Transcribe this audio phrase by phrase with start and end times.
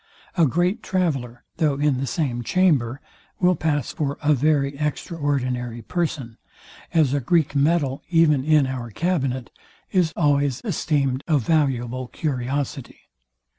[0.35, 2.99] A great traveller, though in the same chamber,
[3.39, 6.39] will pass for a very extraordinary person;
[6.91, 9.51] as a Greek medal, even in our cabinet,
[9.91, 13.09] is always esteemed a valuable curiosity.